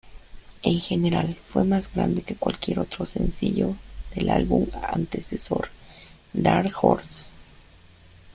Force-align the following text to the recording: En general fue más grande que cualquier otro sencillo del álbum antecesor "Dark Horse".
En 0.63 0.79
general 0.79 1.35
fue 1.35 1.63
más 1.63 1.93
grande 1.93 2.23
que 2.23 2.33
cualquier 2.35 2.79
otro 2.79 3.05
sencillo 3.05 3.75
del 4.15 4.29
álbum 4.31 4.65
antecesor 4.91 5.67
"Dark 6.33 6.71
Horse". 6.81 7.25